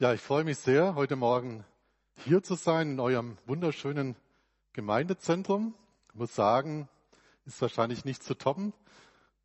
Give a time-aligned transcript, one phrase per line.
[0.00, 1.64] Ja, ich freue mich sehr, heute Morgen
[2.24, 4.16] hier zu sein in eurem wunderschönen
[4.72, 5.72] Gemeindezentrum.
[6.08, 6.88] Ich muss sagen,
[7.46, 8.72] ist wahrscheinlich nicht zu toppen.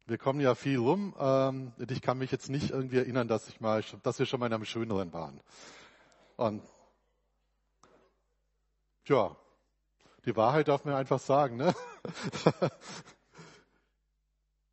[0.07, 1.13] Wir kommen ja viel rum.
[1.19, 4.47] Ähm, ich kann mich jetzt nicht irgendwie erinnern, dass ich mal, dass wir schon mal
[4.47, 5.39] in einem schöneren waren.
[6.35, 6.63] Und
[9.05, 9.35] ja,
[10.25, 11.75] die Wahrheit darf man einfach sagen, ne?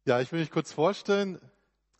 [0.07, 1.39] ja, ich will mich kurz vorstellen.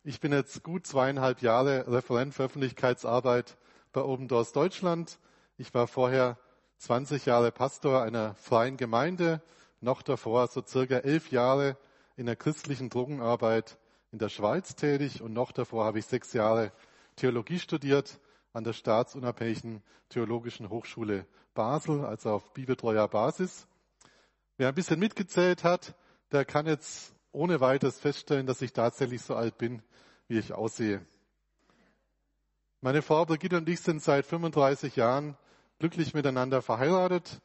[0.03, 3.55] Ich bin jetzt gut zweieinhalb Jahre Referent für Öffentlichkeitsarbeit
[3.93, 5.19] bei Open Deutschland.
[5.57, 6.37] Ich war vorher
[6.77, 9.41] 20 Jahre Pastor einer freien Gemeinde,
[9.81, 11.77] noch davor so circa elf Jahre
[12.15, 13.77] in der christlichen Drogenarbeit
[14.11, 16.71] in der Schweiz tätig und noch davor habe ich sechs Jahre
[17.15, 18.19] Theologie studiert
[18.53, 23.67] an der staatsunabhängigen Theologischen Hochschule Basel, also auf bibeltreuer Basis.
[24.57, 25.95] Wer ein bisschen mitgezählt hat,
[26.31, 29.81] der kann jetzt ohne weiteres feststellen, dass ich tatsächlich so alt bin,
[30.27, 31.05] wie ich aussehe.
[32.79, 35.35] Meine Frau Brigitte und ich sind seit 35 Jahren
[35.79, 37.41] glücklich miteinander verheiratet.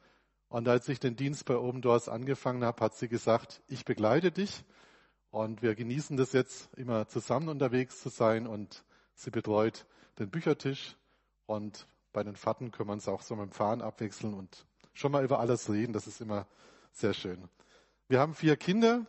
[0.47, 4.31] Und als ich den Dienst bei Open Doors angefangen habe, hat sie gesagt, ich begleite
[4.31, 4.63] dich.
[5.31, 8.45] Und wir genießen das jetzt, immer zusammen unterwegs zu sein.
[8.45, 8.83] Und
[9.15, 9.87] sie betreut
[10.19, 10.97] den Büchertisch.
[11.47, 15.11] Und bei den Fahrten können wir uns auch so mit dem Fahren abwechseln und schon
[15.11, 15.93] mal über alles reden.
[15.93, 16.45] Das ist immer
[16.91, 17.49] sehr schön.
[18.07, 19.07] Wir haben vier Kinder.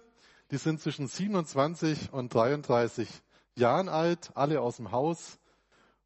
[0.50, 3.10] Die sind zwischen 27 und 33
[3.56, 5.38] Jahren alt, alle aus dem Haus.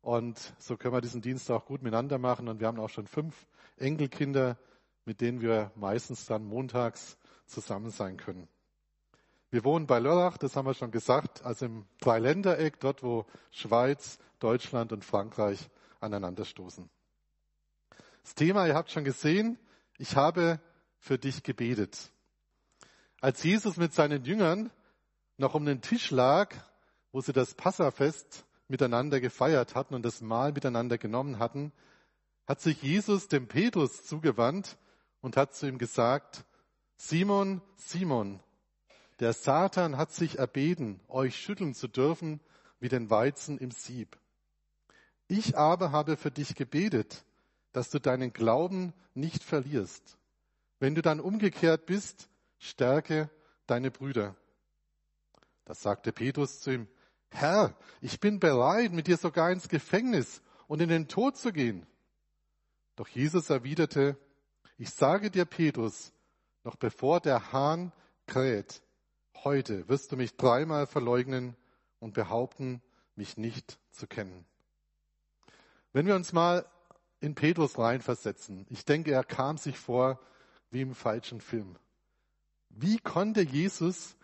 [0.08, 2.48] Und so können wir diesen Dienst auch gut miteinander machen.
[2.48, 4.56] Und wir haben auch schon fünf Enkelkinder,
[5.04, 8.48] mit denen wir meistens dann montags zusammen sein können.
[9.50, 14.18] Wir wohnen bei Lörrach, das haben wir schon gesagt, also im Dreiländereck, dort wo Schweiz,
[14.38, 15.68] Deutschland und Frankreich
[16.00, 16.88] aneinanderstoßen.
[18.22, 19.58] Das Thema, ihr habt schon gesehen,
[19.98, 20.58] ich habe
[20.96, 22.10] für dich gebetet.
[23.20, 24.70] Als Jesus mit seinen Jüngern
[25.36, 26.54] noch um den Tisch lag,
[27.12, 31.72] wo sie das Passafest miteinander gefeiert hatten und das Mahl miteinander genommen hatten,
[32.46, 34.78] hat sich Jesus dem Petrus zugewandt
[35.20, 36.44] und hat zu ihm gesagt,
[36.96, 38.40] Simon, Simon,
[39.20, 42.40] der Satan hat sich erbeten, euch schütteln zu dürfen
[42.80, 44.18] wie den Weizen im Sieb.
[45.26, 47.24] Ich aber habe für dich gebetet,
[47.72, 50.16] dass du deinen Glauben nicht verlierst.
[50.78, 52.28] Wenn du dann umgekehrt bist,
[52.58, 53.28] stärke
[53.66, 54.36] deine Brüder.
[55.64, 56.88] Das sagte Petrus zu ihm,
[57.30, 61.86] Herr, ich bin bereit, mit dir sogar ins Gefängnis und in den Tod zu gehen.
[62.96, 64.16] Doch Jesus erwiderte,
[64.76, 66.12] ich sage dir, Petrus,
[66.64, 67.92] noch bevor der Hahn
[68.26, 68.82] kräht,
[69.44, 71.56] heute wirst du mich dreimal verleugnen
[72.00, 72.82] und behaupten,
[73.14, 74.44] mich nicht zu kennen.
[75.92, 76.66] Wenn wir uns mal
[77.20, 80.20] in Petrus reinversetzen, ich denke, er kam sich vor
[80.70, 81.76] wie im falschen Film.
[82.68, 84.16] Wie konnte Jesus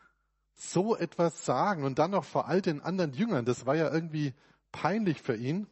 [0.54, 3.44] so etwas sagen und dann noch vor all den anderen Jüngern.
[3.44, 4.34] Das war ja irgendwie
[4.72, 5.66] peinlich für ihn.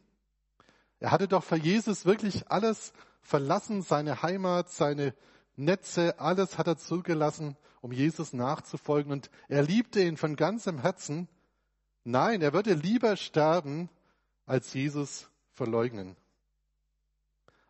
[0.99, 5.13] Er hatte doch für Jesus wirklich alles verlassen, seine Heimat, seine
[5.55, 11.27] Netze, alles hat er zugelassen, um Jesus nachzufolgen und er liebte ihn von ganzem Herzen.
[12.03, 13.89] Nein, er würde lieber sterben,
[14.45, 16.15] als Jesus verleugnen.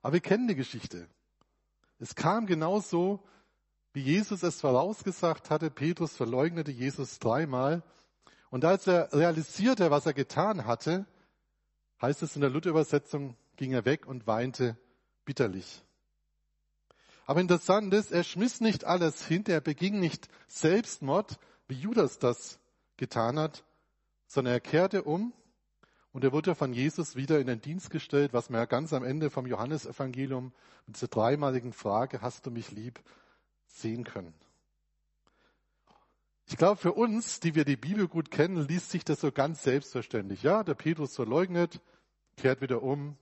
[0.02, 1.08] Aber wir kennen die Geschichte.
[2.00, 3.24] Es kam genauso,
[3.94, 7.84] wie Jesus es vorausgesagt hatte, Petrus verleugnete Jesus dreimal.
[8.50, 11.06] Und als er realisierte, was er getan hatte,
[12.02, 14.78] heißt es in der Luther-Übersetzung, ging er weg und weinte
[15.26, 15.84] bitterlich.
[17.26, 22.60] Aber interessant ist, er schmiss nicht alles hin, er beging nicht Selbstmord, wie Judas das
[22.98, 23.64] getan hat,
[24.28, 25.34] sondern er kehrte um
[26.12, 29.04] und er wurde von Jesus wieder in den Dienst gestellt, was man ja ganz am
[29.04, 30.52] Ende vom Johannesevangelium
[30.86, 33.00] mit dieser dreimaligen Frage, hast du mich lieb,
[33.74, 34.34] sehen können.
[36.46, 39.64] Ich glaube, für uns, die wir die Bibel gut kennen, liest sich das so ganz
[39.64, 40.44] selbstverständlich.
[40.44, 41.82] Ja, der Petrus verleugnet,
[42.38, 43.18] kehrt wieder um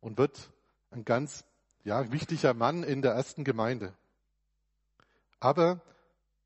[0.00, 0.52] und wird
[0.90, 1.44] ein ganz
[1.84, 3.94] ja, wichtiger Mann in der ersten Gemeinde.
[5.40, 5.80] Aber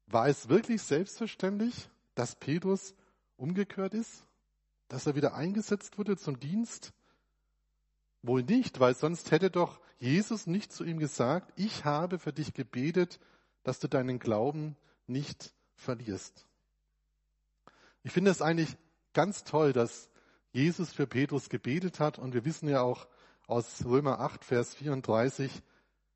[0.07, 2.95] war es wirklich selbstverständlich, dass Petrus
[3.37, 4.25] umgekehrt ist?
[4.89, 6.93] Dass er wieder eingesetzt wurde zum Dienst?
[8.23, 12.55] Wohl nicht, weil sonst hätte doch Jesus nicht zu ihm gesagt, ich habe für dich
[12.55, 13.21] gebetet,
[13.65, 14.77] dass du deinen Glauben
[15.07, 16.47] nicht verlierst.
[18.05, 18.77] Ich finde es eigentlich
[19.13, 20.09] ganz toll, dass
[20.53, 23.09] Jesus für Petrus gebetet hat und wir wissen ja auch
[23.47, 25.51] aus Römer 8, Vers 34,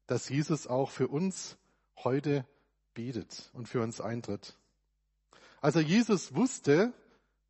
[0.07, 1.57] dass Jesus auch für uns
[1.97, 2.47] heute
[2.95, 4.57] betet und für uns eintritt.
[5.61, 6.93] Also Jesus wusste,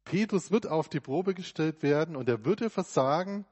[0.04, 3.44] Petrus wird auf die Probe gestellt werden und er würde versagen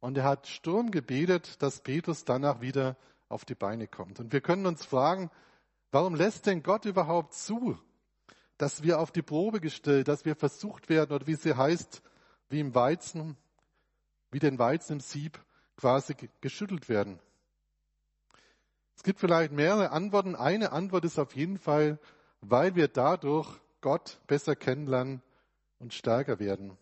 [0.00, 2.96] und er hat Sturm gebetet, dass Petrus danach wieder
[3.28, 4.18] auf die Beine kommt.
[4.18, 5.30] Und wir können uns fragen,
[5.90, 7.78] Warum lässt denn Gott überhaupt zu,
[8.58, 12.02] dass wir auf die Probe gestellt, dass wir versucht werden oder wie sie heißt,
[12.48, 13.36] wie im Weizen,
[14.30, 15.42] wie den Weizen im Sieb
[15.76, 17.18] quasi geschüttelt werden.
[18.96, 20.36] Es gibt vielleicht mehrere Antworten.
[20.36, 21.98] Eine Antwort ist auf jeden Fall,
[22.42, 23.48] weil wir dadurch
[23.80, 25.22] Gott besser kennenlernen
[25.78, 26.76] und stärker werden.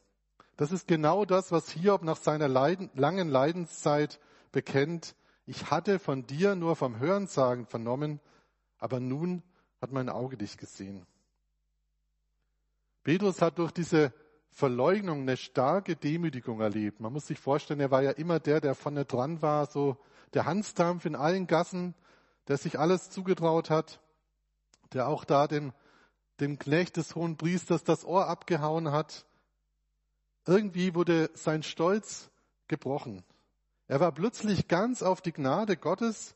[0.57, 4.19] Das ist genau das, was Hiob nach seiner Leiden, langen Leidenszeit
[4.51, 5.15] bekennt.
[5.47, 8.21] Ich hatte von dir nur vom Hörensagen vernommen,
[8.79, 9.43] aber nun
[9.81, 11.07] hat mein Auge dich gesehen.
[13.05, 14.13] Petrus hat durch diese
[14.51, 17.01] Verleugnung eine starke Demütigung erlebt.
[17.01, 19.97] Man muss sich vorstellen, er war ja immer der, der vorne dran war, so
[20.35, 21.95] der Hansdampf in allen Gassen,
[22.49, 24.01] der sich alles zugetraut hat,
[24.93, 25.73] der auch da dem,
[26.41, 29.27] dem Knecht des hohen Priesters das Ohr abgehauen hat.
[30.47, 32.31] Irgendwie wurde sein Stolz
[32.69, 33.23] gebrochen.
[33.87, 36.35] Er war plötzlich ganz auf die Gnade Gottes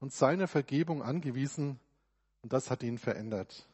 [0.00, 1.80] und seine Vergebung angewiesen
[2.42, 3.68] und das hat ihn verändert.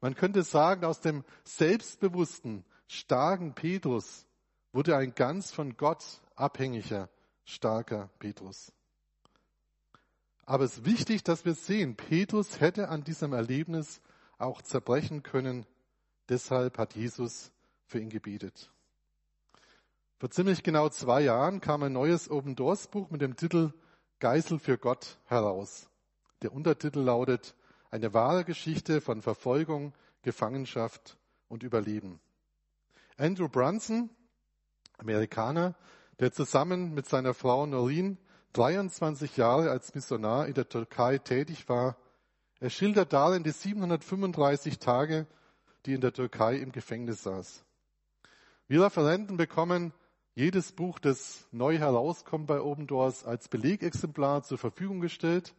[0.00, 4.26] Man könnte sagen, aus dem selbstbewussten, starken Petrus
[4.72, 6.04] wurde ein ganz von Gott
[6.34, 7.08] abhängiger,
[7.44, 8.72] starker Petrus.
[10.44, 14.00] Aber es ist wichtig, dass wir sehen, Petrus hätte an diesem Erlebnis
[14.38, 15.66] auch zerbrechen können.
[16.28, 17.52] Deshalb hat Jesus
[17.86, 18.70] für ihn gebetet.
[20.18, 23.72] Vor ziemlich genau zwei Jahren kam ein neues Open Doors Buch mit dem Titel
[24.22, 25.88] Geisel für Gott heraus.
[26.42, 27.56] Der Untertitel lautet
[27.90, 32.20] Eine wahre Geschichte von Verfolgung, Gefangenschaft und Überleben.
[33.16, 34.10] Andrew Brunson,
[34.98, 35.74] Amerikaner,
[36.20, 38.16] der zusammen mit seiner Frau Noreen
[38.52, 41.96] 23 Jahre als Missionar in der Türkei tätig war,
[42.60, 45.26] er schildert darin die 735 Tage,
[45.84, 47.64] die in der Türkei im Gefängnis saß.
[48.68, 49.92] Wir Referenten bekommen
[50.34, 55.54] jedes Buch, das neu herauskommt bei Open Doors, als Belegexemplar zur Verfügung gestellt,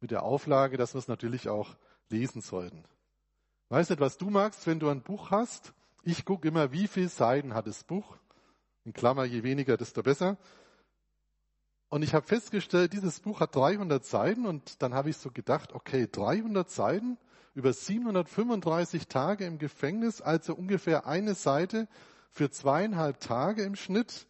[0.00, 1.76] mit der Auflage, dass wir es natürlich auch
[2.08, 2.84] lesen sollten.
[3.68, 5.72] Weißt du, was du magst, wenn du ein Buch hast?
[6.02, 8.16] Ich gucke immer, wie viele Seiten hat das Buch.
[8.84, 10.36] In Klammer, je weniger, desto besser.
[11.88, 15.72] Und ich habe festgestellt, dieses Buch hat 300 Seiten und dann habe ich so gedacht,
[15.72, 17.18] okay, 300 Seiten
[17.54, 21.88] über 735 Tage im Gefängnis, also ungefähr eine Seite
[22.34, 24.26] für zweieinhalb Tage im Schnitt.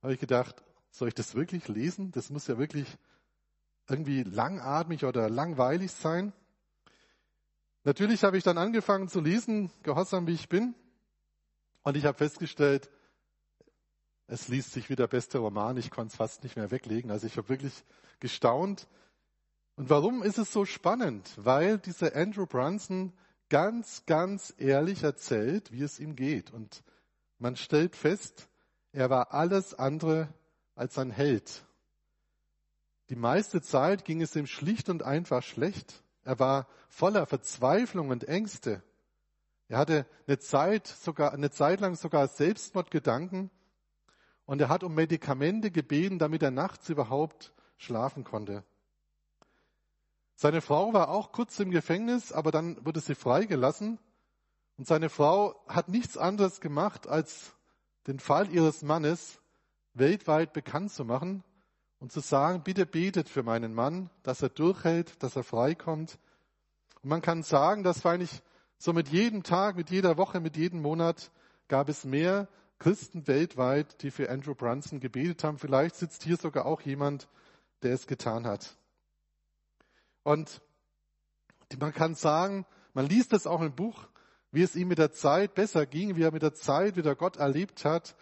[0.00, 2.12] Habe ich gedacht, soll ich das wirklich lesen?
[2.12, 2.86] Das muss ja wirklich
[3.88, 6.32] irgendwie langatmig oder langweilig sein.
[7.82, 10.74] Natürlich habe ich dann angefangen zu lesen, gehorsam wie ich bin.
[11.82, 12.88] Und ich habe festgestellt,
[14.28, 15.76] es liest sich wie der beste Roman.
[15.76, 17.10] Ich konnte es fast nicht mehr weglegen.
[17.10, 17.84] Also ich habe wirklich
[18.20, 18.86] gestaunt.
[19.74, 21.28] Und warum ist es so spannend?
[21.36, 23.12] Weil dieser Andrew Brunson
[23.48, 26.52] ganz, ganz ehrlich erzählt, wie es ihm geht.
[26.52, 26.84] Und
[27.42, 28.48] man stellt fest,
[28.92, 30.32] er war alles andere
[30.74, 31.66] als ein Held.
[33.08, 36.02] Die meiste Zeit ging es ihm schlicht und einfach schlecht.
[36.24, 38.82] Er war voller Verzweiflung und Ängste.
[39.68, 43.50] Er hatte eine Zeit, sogar, eine Zeit lang sogar Selbstmordgedanken
[44.46, 48.64] und er hat um Medikamente gebeten, damit er nachts überhaupt schlafen konnte.
[50.34, 53.98] Seine Frau war auch kurz im Gefängnis, aber dann wurde sie freigelassen.
[54.76, 57.52] Und seine Frau hat nichts anderes gemacht, als
[58.06, 59.40] den Fall ihres Mannes
[59.94, 61.44] weltweit bekannt zu machen
[61.98, 66.18] und zu sagen, bitte betet für meinen Mann, dass er durchhält, dass er freikommt.
[67.02, 68.42] Und man kann sagen, dass eigentlich
[68.78, 71.30] so mit jedem Tag, mit jeder Woche, mit jedem Monat
[71.68, 72.48] gab es mehr
[72.78, 75.58] Christen weltweit, die für Andrew Brunson gebetet haben.
[75.58, 77.28] Vielleicht sitzt hier sogar auch jemand,
[77.82, 78.76] der es getan hat.
[80.24, 80.60] Und
[81.78, 84.08] man kann sagen, man liest das auch im Buch,
[84.52, 87.38] wie es ihm mit der Zeit besser ging, wie er mit der Zeit wieder Gott
[87.38, 88.14] erlebt hat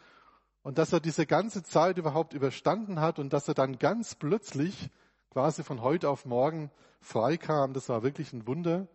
[0.63, 4.91] und dass er diese ganze Zeit überhaupt überstanden hat und dass er dann ganz plötzlich
[5.31, 6.71] quasi von heute auf morgen
[7.01, 7.73] freikam.
[7.73, 8.87] Das war wirklich ein Wunder.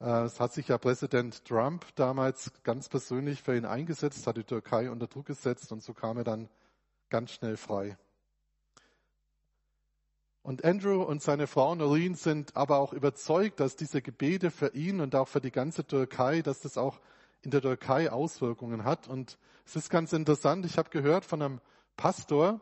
[0.00, 4.44] Äh, es hat sich ja Präsident Trump damals ganz persönlich für ihn eingesetzt, hat die
[4.44, 6.48] Türkei unter Druck gesetzt und so kam er dann
[7.08, 7.96] ganz schnell frei.
[10.44, 15.00] Und Andrew und seine Frau Noreen sind aber auch überzeugt, dass diese Gebete für ihn
[15.00, 17.00] und auch für die ganze Türkei, dass das auch
[17.40, 19.08] in der Türkei Auswirkungen hat.
[19.08, 21.60] Und es ist ganz interessant, ich habe gehört von einem
[21.96, 22.60] Pastor,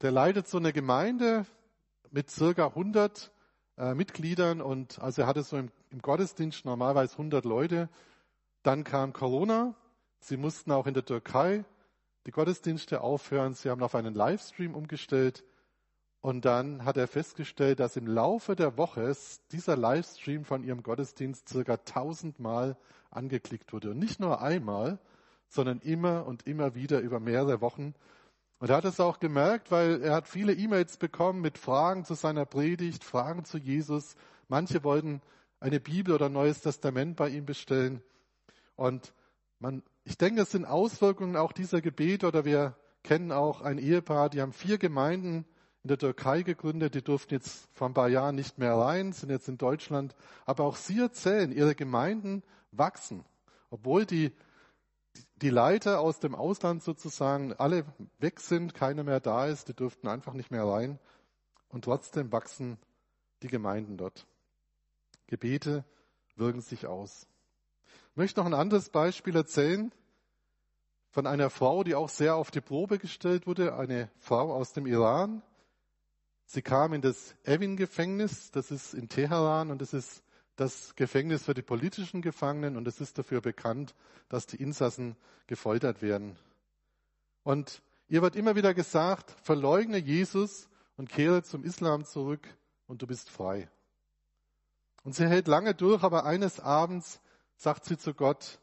[0.00, 1.46] der leitet so eine Gemeinde
[2.10, 3.30] mit circa 100
[3.76, 7.88] äh, Mitgliedern und also er hatte so im, im Gottesdienst normalerweise 100 Leute.
[8.64, 9.76] Dann kam Corona.
[10.18, 11.64] Sie mussten auch in der Türkei
[12.26, 13.54] die Gottesdienste aufhören.
[13.54, 15.44] Sie haben auf einen Livestream umgestellt.
[16.20, 19.16] Und dann hat er festgestellt, dass im Laufe der Woche
[19.52, 22.76] dieser Livestream von ihrem Gottesdienst circa tausendmal
[23.10, 23.90] angeklickt wurde.
[23.90, 24.98] Und nicht nur einmal,
[25.48, 27.94] sondern immer und immer wieder über mehrere Wochen.
[28.58, 32.14] Und er hat es auch gemerkt, weil er hat viele E-Mails bekommen mit Fragen zu
[32.14, 34.16] seiner Predigt, Fragen zu Jesus.
[34.48, 35.22] Manche wollten
[35.60, 38.02] eine Bibel oder ein Neues Testament bei ihm bestellen.
[38.74, 39.14] Und
[39.60, 44.28] man, ich denke, es sind Auswirkungen auch dieser Gebete oder wir kennen auch ein Ehepaar,
[44.28, 45.44] die haben vier Gemeinden
[45.88, 49.30] in der Türkei gegründet, die durften jetzt vor ein paar Jahren nicht mehr rein, sind
[49.30, 50.14] jetzt in Deutschland.
[50.44, 52.42] Aber auch sie erzählen, ihre Gemeinden
[52.72, 53.24] wachsen,
[53.70, 54.34] obwohl die,
[55.36, 57.86] die Leiter aus dem Ausland sozusagen alle
[58.18, 60.98] weg sind, keiner mehr da ist, die durften einfach nicht mehr rein.
[61.70, 62.76] Und trotzdem wachsen
[63.42, 64.26] die Gemeinden dort.
[65.26, 65.86] Gebete
[66.36, 67.26] wirken sich aus.
[68.10, 69.90] Ich möchte noch ein anderes Beispiel erzählen
[71.08, 74.86] von einer Frau, die auch sehr auf die Probe gestellt wurde, eine Frau aus dem
[74.86, 75.42] Iran.
[76.50, 80.22] Sie kam in das Evin-Gefängnis, das ist in Teheran und das ist
[80.56, 83.94] das Gefängnis für die politischen Gefangenen und es ist dafür bekannt,
[84.30, 85.14] dass die Insassen
[85.46, 86.38] gefoltert werden.
[87.42, 92.48] Und ihr wird immer wieder gesagt, verleugne Jesus und kehre zum Islam zurück
[92.86, 93.68] und du bist frei.
[95.04, 97.20] Und sie hält lange durch, aber eines Abends
[97.56, 98.58] sagt sie zu Gott,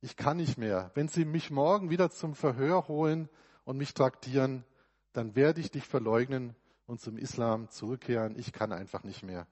[0.00, 0.90] ich kann nicht mehr.
[0.94, 3.28] Wenn Sie mich morgen wieder zum Verhör holen
[3.64, 4.64] und mich traktieren,
[5.12, 6.56] dann werde ich dich verleugnen
[6.88, 8.36] und zum Islam zurückkehren.
[8.36, 9.46] Ich kann einfach nicht mehr.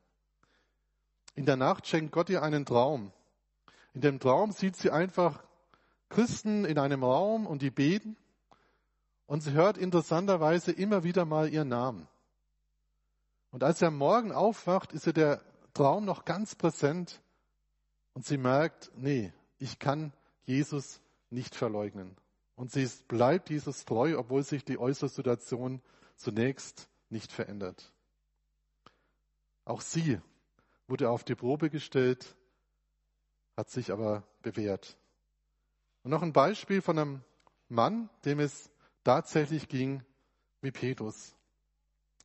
[1.35, 3.12] In der Nacht schenkt Gott ihr einen Traum.
[3.93, 5.45] In dem Traum sieht sie einfach
[6.09, 8.16] Christen in einem Raum und die beten
[9.26, 12.09] und sie hört interessanterweise immer wieder mal ihren Namen.
[13.50, 15.43] Und als sie am Morgen aufwacht, ist ihr der
[15.75, 17.21] Traum noch ganz präsent
[18.14, 20.14] und sie merkt, nee, ich kann
[20.45, 22.16] Jesus nicht verleugnen.
[22.55, 25.83] Und sie bleibt Jesus treu, obwohl sich die äußere Situation
[26.16, 27.93] zunächst nicht verändert.
[29.65, 30.21] Auch sie
[30.89, 32.37] wurde auf die Probe gestellt,
[33.57, 34.97] hat sich aber bewährt.
[36.03, 37.25] Und noch ein Beispiel von einem
[37.69, 38.71] Mann, dem es
[39.03, 40.05] tatsächlich ging
[40.61, 41.35] wie Petrus.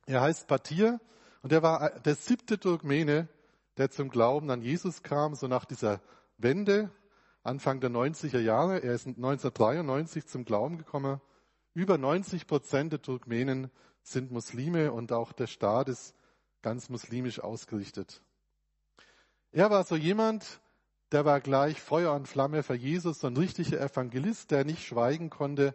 [0.06, 1.00] Er heißt Batir
[1.42, 3.28] und er war der siebte Turkmene,
[3.76, 6.00] der zum Glauben an Jesus kam, so nach dieser
[6.38, 6.90] Wende,
[7.42, 8.82] Anfang der 90er Jahre.
[8.82, 11.20] Er ist 1993 zum Glauben gekommen.
[11.74, 13.70] Über 90 Prozent der Turkmenen
[14.02, 16.14] sind Muslime und auch der Staat ist
[16.62, 18.22] ganz muslimisch ausgerichtet.
[19.52, 20.60] Er war so jemand,
[21.12, 25.28] der war gleich Feuer und Flamme für Jesus, so ein richtiger Evangelist, der nicht schweigen
[25.28, 25.74] konnte,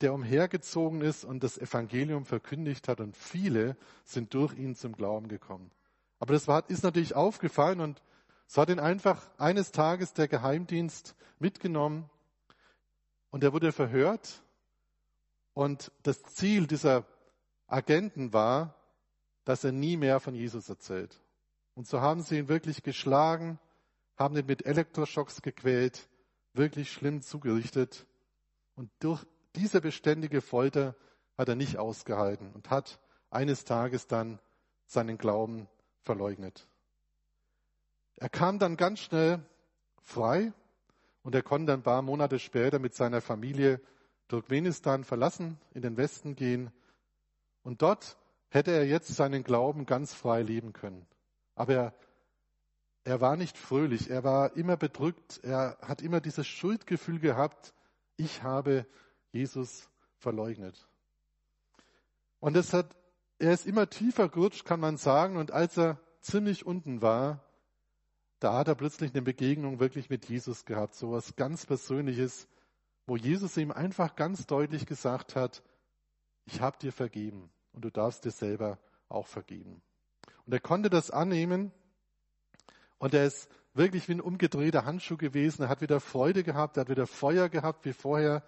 [0.00, 5.28] der umhergezogen ist und das Evangelium verkündigt hat und viele sind durch ihn zum Glauben
[5.28, 5.70] gekommen.
[6.18, 8.02] Aber das war, ist natürlich aufgefallen und
[8.46, 12.10] so hat ihn einfach eines Tages der Geheimdienst mitgenommen
[13.30, 14.42] und er wurde verhört
[15.54, 17.04] und das Ziel dieser
[17.72, 18.74] Agenten war,
[19.44, 21.20] dass er nie mehr von Jesus erzählt.
[21.74, 23.58] Und so haben sie ihn wirklich geschlagen,
[24.16, 26.08] haben ihn mit Elektroschocks gequält,
[26.52, 28.06] wirklich schlimm zugerichtet.
[28.74, 29.24] Und durch
[29.56, 30.94] diese beständige Folter
[31.38, 33.00] hat er nicht ausgehalten und hat
[33.30, 34.38] eines Tages dann
[34.84, 35.66] seinen Glauben
[36.02, 36.68] verleugnet.
[38.16, 39.40] Er kam dann ganz schnell
[40.02, 40.52] frei
[41.22, 43.80] und er konnte ein paar Monate später mit seiner Familie
[44.28, 46.70] Turkmenistan verlassen, in den Westen gehen
[47.62, 48.16] und dort
[48.48, 51.06] hätte er jetzt seinen Glauben ganz frei leben können.
[51.54, 51.94] Aber er,
[53.04, 57.74] er war nicht fröhlich, er war immer bedrückt, er hat immer dieses Schuldgefühl gehabt,
[58.16, 58.86] ich habe
[59.32, 59.88] Jesus
[60.18, 60.86] verleugnet.
[62.40, 62.96] Und es hat,
[63.38, 67.44] er ist immer tiefer gerutscht, kann man sagen, und als er ziemlich unten war,
[68.38, 72.48] da hat er plötzlich eine Begegnung wirklich mit Jesus gehabt, so was ganz Persönliches,
[73.06, 75.62] wo Jesus ihm einfach ganz deutlich gesagt hat,
[76.44, 79.82] ich habe dir vergeben und du darfst dir selber auch vergeben.
[80.46, 81.72] Und er konnte das annehmen
[82.98, 85.62] und er ist wirklich wie ein umgedrehter Handschuh gewesen.
[85.62, 88.42] Er hat wieder Freude gehabt, er hat wieder Feuer gehabt wie vorher.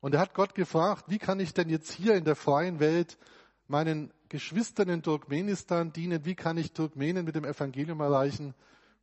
[0.00, 3.18] Und er hat Gott gefragt, wie kann ich denn jetzt hier in der freien Welt
[3.66, 6.24] meinen Geschwistern in Turkmenistan dienen?
[6.24, 8.54] Wie kann ich Turkmenen mit dem Evangelium erreichen?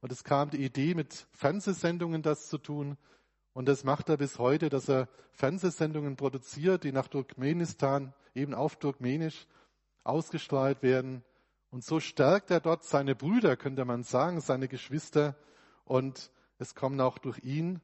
[0.01, 2.98] Und es kam die Idee, mit Fernsehsendungen das zu tun.
[3.55, 8.75] Und das macht er bis heute, dass er Fernsehsendungen produziert, die nach Turkmenistan, eben auf
[8.75, 9.47] Turkmenisch,
[10.03, 11.24] ausgestrahlt werden.
[11.71, 15.38] Und so stärkt er dort seine Brüder, könnte man sagen, seine Geschwister.
[15.85, 17.79] Und es kommen auch durch ihn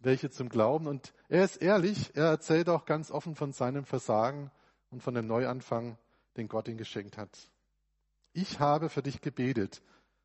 [0.00, 0.86] welche zum Glauben.
[0.86, 4.50] Und er ist ehrlich, er erzählt auch ganz offen von seinem Versagen
[4.88, 5.98] und von dem Neuanfang,
[6.38, 7.50] den Gott ihm geschenkt hat.
[8.32, 9.82] Ich habe für dich gebetet,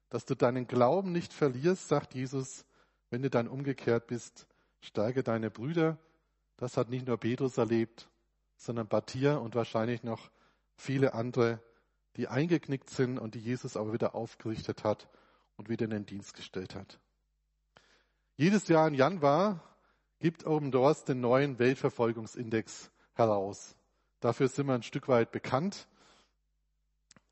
[0.09, 2.63] dass du deinen Glauben nicht verlierst, sagt Jesus,
[3.09, 4.47] wenn du dann umgekehrt bist
[4.85, 5.97] Stärke deine Brüder.
[6.57, 8.09] Das hat nicht nur Petrus erlebt,
[8.55, 10.31] sondern Batir und wahrscheinlich noch
[10.75, 11.59] viele andere,
[12.15, 15.09] die eingeknickt sind und die Jesus aber wieder aufgerichtet hat
[15.57, 16.99] und wieder in den Dienst gestellt hat.
[18.37, 19.63] Jedes Jahr im Januar
[20.19, 23.75] gibt Open Doors den neuen Weltverfolgungsindex heraus.
[24.19, 25.87] Dafür sind wir ein Stück weit bekannt.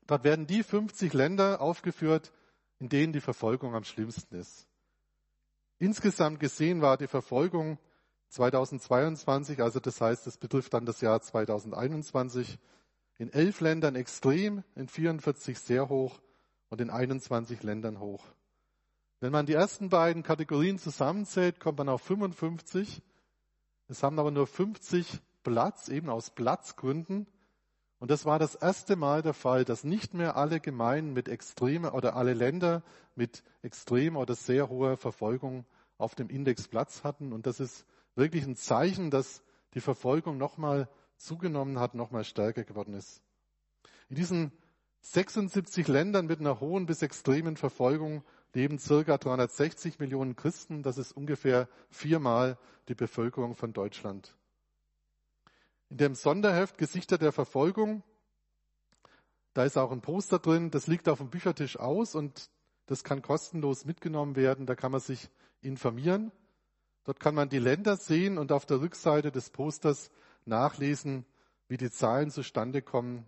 [0.06, 2.32] Dort werden die 50 Länder aufgeführt,
[2.78, 4.66] in denen die Verfolgung am schlimmsten ist.
[5.78, 7.78] Insgesamt gesehen war die Verfolgung
[8.28, 12.58] 2022, also das heißt, es betrifft dann das Jahr 2021,
[13.18, 16.20] in elf Ländern extrem, in 44 sehr hoch
[16.68, 18.24] und in 21 Ländern hoch.
[19.20, 23.02] Wenn man die ersten beiden Kategorien zusammenzählt, kommt man auf 55.
[23.86, 27.26] Es haben aber nur 50 Platz, eben aus Platzgründen.
[28.04, 31.94] Und das war das erste Mal der Fall, dass nicht mehr alle Gemeinden mit extremer
[31.94, 32.82] oder alle Länder
[33.14, 35.64] mit extremer oder sehr hoher Verfolgung
[35.96, 37.32] auf dem Index Platz hatten.
[37.32, 39.42] Und das ist wirklich ein Zeichen, dass
[39.72, 43.22] die Verfolgung nochmal zugenommen hat, nochmal stärker geworden ist.
[44.10, 44.52] In diesen
[45.00, 50.82] 76 Ländern mit einer hohen bis extremen Verfolgung leben circa 360 Millionen Christen.
[50.82, 52.58] Das ist ungefähr viermal
[52.88, 54.36] die Bevölkerung von Deutschland.
[55.94, 58.02] In dem Sonderheft Gesichter der Verfolgung,
[59.52, 62.50] da ist auch ein Poster drin, das liegt auf dem Büchertisch aus und
[62.86, 64.66] das kann kostenlos mitgenommen werden.
[64.66, 66.32] Da kann man sich informieren.
[67.04, 70.10] Dort kann man die Länder sehen und auf der Rückseite des Posters
[70.46, 71.24] nachlesen,
[71.68, 73.24] wie die Zahlen zustande kommen.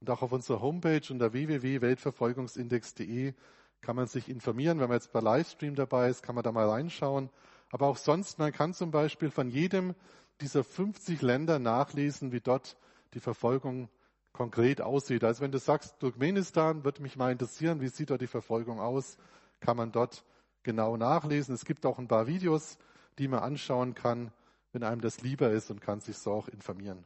[0.00, 3.32] Und auch auf unserer Homepage unter www.weltverfolgungsindex.de
[3.80, 4.78] kann man sich informieren.
[4.78, 7.30] Wenn man jetzt bei Livestream dabei ist, kann man da mal reinschauen.
[7.70, 9.94] Aber auch sonst, man kann zum Beispiel von jedem
[10.40, 12.76] dieser 50 Länder nachlesen, wie dort
[13.14, 13.88] die Verfolgung
[14.32, 15.24] konkret aussieht.
[15.24, 19.18] Also wenn du sagst, Turkmenistan, würde mich mal interessieren, wie sieht dort die Verfolgung aus,
[19.60, 20.24] kann man dort
[20.62, 21.54] genau nachlesen.
[21.54, 22.78] Es gibt auch ein paar Videos,
[23.18, 24.32] die man anschauen kann,
[24.72, 27.04] wenn einem das lieber ist und kann sich so auch informieren.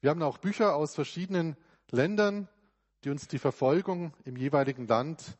[0.00, 1.56] Wir haben auch Bücher aus verschiedenen
[1.90, 2.48] Ländern,
[3.04, 5.38] die uns die Verfolgung im jeweiligen Land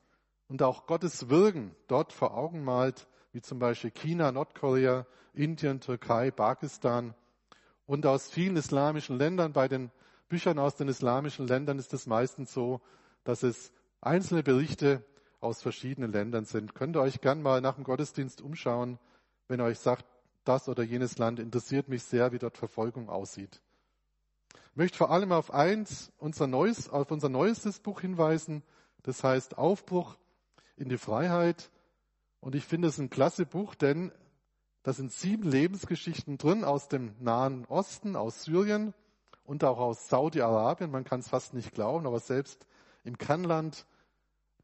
[0.48, 6.30] und auch Gottes Wirken dort vor Augen malt, wie zum Beispiel China, Nordkorea, Indien, Türkei,
[6.30, 7.14] Pakistan
[7.86, 9.52] und aus vielen islamischen Ländern.
[9.52, 9.90] Bei den
[10.28, 12.80] Büchern aus den islamischen Ländern ist es meistens so,
[13.24, 15.04] dass es einzelne Berichte
[15.40, 16.74] aus verschiedenen Ländern sind.
[16.74, 18.98] Könnt ihr euch gern mal nach dem Gottesdienst umschauen
[19.48, 20.04] wenn er euch sagt,
[20.44, 23.60] das oder jenes Land interessiert mich sehr, wie dort Verfolgung aussieht.
[24.70, 28.62] Ich möchte vor allem auf eins, unser neues, auf unser neuestes Buch hinweisen.
[29.02, 30.16] Das heißt Aufbruch
[30.76, 31.70] in die Freiheit.
[32.44, 34.12] Und ich finde es ein klasse Buch, denn
[34.82, 38.92] da sind sieben Lebensgeschichten drin aus dem Nahen Osten, aus Syrien
[39.44, 40.90] und auch aus Saudi-Arabien.
[40.90, 42.66] Man kann es fast nicht glauben, aber selbst
[43.02, 43.86] im Kernland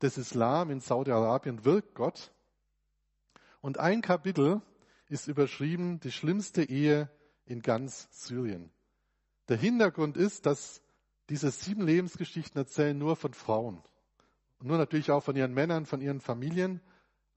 [0.03, 2.35] des Islam in Saudi-Arabien wirkt Gott.
[3.63, 4.61] Und ein Kapitel
[5.09, 7.09] ist überschrieben, die schlimmste Ehe
[7.47, 8.71] in ganz Syrien.
[9.49, 10.83] Der Hintergrund ist, dass
[11.31, 13.83] diese sieben Lebensgeschichten erzählen nur von Frauen.
[14.59, 16.83] Und nur natürlich auch von ihren Männern, von ihren Familien.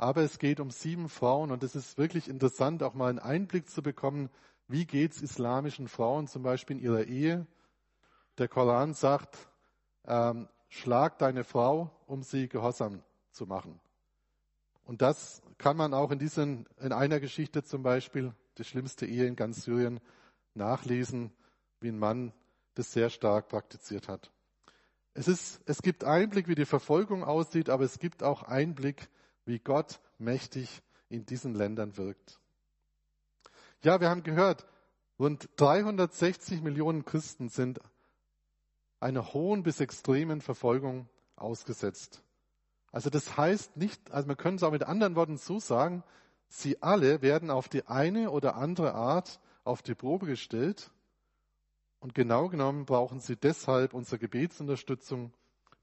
[0.03, 3.69] Aber es geht um sieben Frauen und es ist wirklich interessant, auch mal einen Einblick
[3.69, 4.29] zu bekommen,
[4.67, 7.47] wie geht's islamischen Frauen zum Beispiel in ihrer Ehe.
[8.37, 9.37] Der Koran sagt,
[10.03, 13.79] ähm, schlag deine Frau, um sie gehorsam zu machen.
[14.83, 19.25] Und das kann man auch in, diesen, in einer Geschichte zum Beispiel, die schlimmste Ehe
[19.25, 20.01] in ganz Syrien,
[20.53, 21.31] nachlesen,
[21.79, 22.33] wie ein Mann
[22.73, 24.33] das sehr stark praktiziert hat.
[25.13, 29.07] Es, ist, es gibt Einblick, wie die Verfolgung aussieht, aber es gibt auch Einblick,
[29.45, 32.39] wie Gott mächtig in diesen Ländern wirkt.
[33.83, 34.65] Ja, wir haben gehört,
[35.19, 37.79] rund 360 Millionen Christen sind
[38.99, 42.23] einer hohen bis extremen Verfolgung ausgesetzt.
[42.91, 46.03] Also das heißt nicht, also man könnte es auch mit anderen Worten so sagen,
[46.47, 50.91] sie alle werden auf die eine oder andere Art auf die Probe gestellt.
[51.99, 55.33] Und genau genommen brauchen sie deshalb unsere Gebetsunterstützung,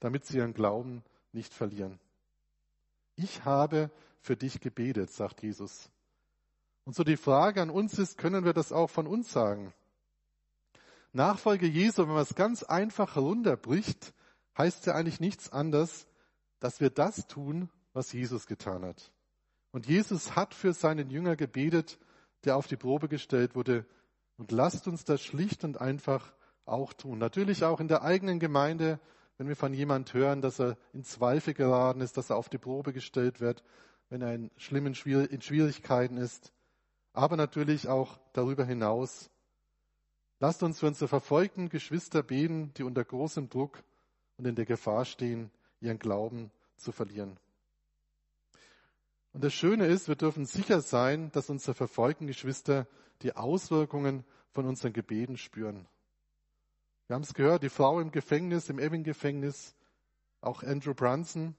[0.01, 1.99] damit sie ihren Glauben nicht verlieren.
[3.23, 3.91] Ich habe
[4.23, 5.91] für dich gebetet, sagt Jesus.
[6.85, 9.75] Und so die Frage an uns ist, können wir das auch von uns sagen?
[11.13, 14.15] Nachfolge Jesu, wenn man es ganz einfach herunterbricht,
[14.57, 16.07] heißt ja eigentlich nichts anderes,
[16.61, 19.13] dass wir das tun, was Jesus getan hat.
[19.71, 21.99] Und Jesus hat für seinen Jünger gebetet,
[22.45, 23.85] der auf die Probe gestellt wurde.
[24.39, 26.33] Und lasst uns das schlicht und einfach
[26.65, 27.19] auch tun.
[27.19, 28.99] Natürlich auch in der eigenen Gemeinde,
[29.40, 32.59] wenn wir von jemand hören, dass er in Zweifel geraten ist, dass er auf die
[32.59, 33.64] Probe gestellt wird,
[34.11, 36.53] wenn er in schlimmen in Schwierigkeiten ist.
[37.14, 39.31] Aber natürlich auch darüber hinaus.
[40.40, 43.83] Lasst uns für unsere verfolgten Geschwister beten, die unter großem Druck
[44.37, 45.50] und in der Gefahr stehen,
[45.81, 47.38] ihren Glauben zu verlieren.
[49.33, 52.87] Und das Schöne ist, wir dürfen sicher sein, dass unsere verfolgten Geschwister
[53.22, 55.87] die Auswirkungen von unseren Gebeten spüren.
[57.11, 59.75] Wir haben es gehört, die Frau im Gefängnis, im Ebbing-Gefängnis,
[60.40, 61.57] auch Andrew Brunson.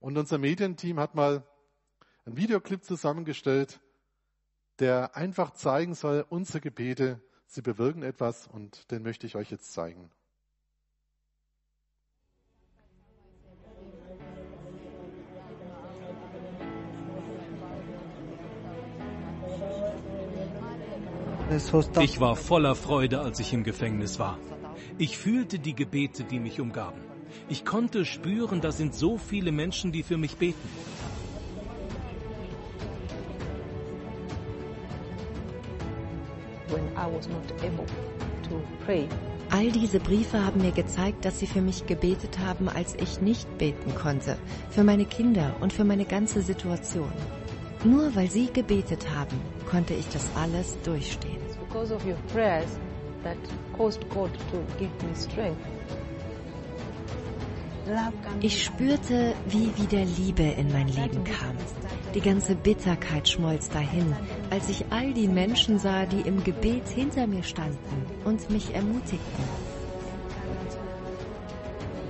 [0.00, 1.44] Und unser Medienteam hat mal
[2.24, 3.78] einen Videoclip zusammengestellt,
[4.80, 9.72] der einfach zeigen soll, unsere Gebete, sie bewirken etwas und den möchte ich euch jetzt
[9.72, 10.10] zeigen.
[22.00, 24.36] Ich war voller Freude, als ich im Gefängnis war.
[25.00, 27.00] Ich fühlte die Gebete, die mich umgaben.
[27.48, 30.68] Ich konnte spüren, da sind so viele Menschen, die für mich beten.
[39.48, 43.56] All diese Briefe haben mir gezeigt, dass sie für mich gebetet haben, als ich nicht
[43.56, 44.36] beten konnte,
[44.68, 47.10] für meine Kinder und für meine ganze Situation.
[47.84, 51.40] Nur weil sie gebetet haben, konnte ich das alles durchstehen.
[53.22, 53.36] That
[53.76, 55.60] caused God to give me strength.
[58.40, 61.56] Ich spürte, wie wieder Liebe in mein Leben kam.
[62.14, 64.14] Die ganze Bitterkeit schmolz dahin,
[64.50, 69.44] als ich all die Menschen sah, die im Gebet hinter mir standen und mich ermutigten.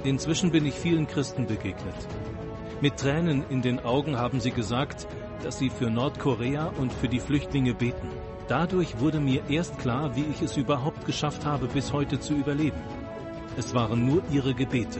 [0.05, 1.95] Inzwischen bin ich vielen Christen begegnet.
[2.81, 5.07] Mit Tränen in den Augen haben sie gesagt,
[5.43, 8.09] dass sie für Nordkorea und für die Flüchtlinge beten.
[8.51, 12.81] Dadurch wurde mir erst klar, wie ich es überhaupt geschafft habe, bis heute zu überleben.
[13.57, 14.99] Es waren nur ihre Gebete.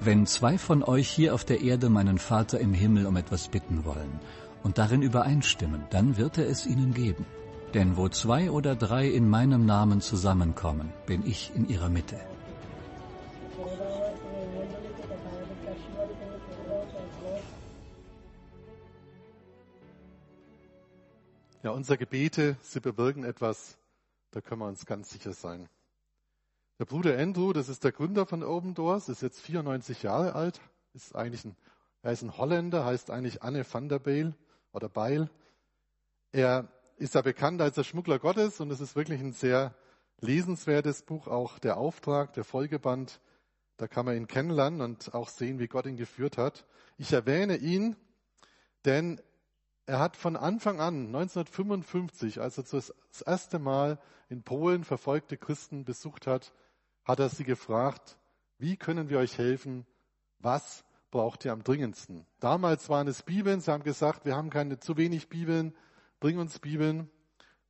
[0.00, 3.84] Wenn zwei von euch hier auf der Erde meinen Vater im Himmel um etwas bitten
[3.84, 4.20] wollen
[4.62, 7.26] und darin übereinstimmen, dann wird er es ihnen geben.
[7.74, 12.20] Denn wo zwei oder drei in meinem Namen zusammenkommen, bin ich in ihrer Mitte.
[21.64, 23.78] Ja, unsere Gebete, sie bewirken etwas,
[24.32, 25.68] da können wir uns ganz sicher sein.
[26.80, 30.60] Der Bruder Andrew, das ist der Gründer von Open Doors, ist jetzt 94 Jahre alt,
[30.92, 31.54] ist eigentlich ein,
[32.02, 34.34] er ist ein Holländer, heißt eigentlich Anne van der Beil
[34.72, 35.30] oder Beil.
[36.32, 39.72] Er ist ja bekannt als der Schmuggler Gottes und es ist wirklich ein sehr
[40.18, 43.20] lesenswertes Buch, auch der Auftrag, der Folgeband.
[43.76, 46.66] Da kann man ihn kennenlernen und auch sehen, wie Gott ihn geführt hat.
[46.98, 47.94] Ich erwähne ihn,
[48.84, 49.20] denn
[49.86, 55.84] er hat von Anfang an, 1955, als er das erste Mal in Polen verfolgte Christen
[55.84, 56.52] besucht hat,
[57.04, 58.18] hat er sie gefragt,
[58.58, 59.86] wie können wir euch helfen?
[60.38, 62.26] Was braucht ihr am dringendsten?
[62.38, 63.60] Damals waren es Bibeln.
[63.60, 65.74] Sie haben gesagt, wir haben keine zu wenig Bibeln.
[66.20, 67.10] Bring uns Bibeln.